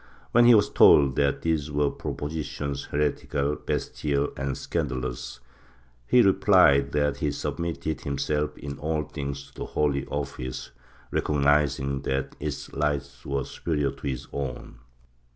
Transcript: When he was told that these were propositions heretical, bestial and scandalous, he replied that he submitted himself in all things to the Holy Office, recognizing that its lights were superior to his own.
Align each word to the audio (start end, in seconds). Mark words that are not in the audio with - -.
When 0.31 0.45
he 0.45 0.55
was 0.55 0.71
told 0.71 1.15
that 1.17 1.43
these 1.43 1.69
were 1.69 1.91
propositions 1.91 2.85
heretical, 2.85 3.55
bestial 3.55 4.29
and 4.35 4.57
scandalous, 4.57 5.41
he 6.07 6.23
replied 6.23 6.91
that 6.93 7.17
he 7.17 7.29
submitted 7.31 8.01
himself 8.01 8.57
in 8.57 8.79
all 8.79 9.03
things 9.03 9.45
to 9.49 9.53
the 9.53 9.65
Holy 9.67 10.07
Office, 10.07 10.71
recognizing 11.11 12.01
that 12.01 12.35
its 12.39 12.73
lights 12.73 13.23
were 13.27 13.43
superior 13.43 13.91
to 13.91 14.07
his 14.07 14.25
own. 14.33 14.79